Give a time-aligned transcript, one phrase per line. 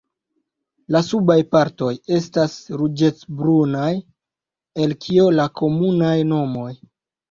[0.95, 1.91] La subaj partoj
[2.21, 3.95] estas ruĝecbrunaj,
[4.89, 6.71] el kio la komunaj nomoj.